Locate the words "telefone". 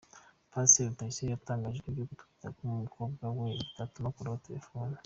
4.47-4.93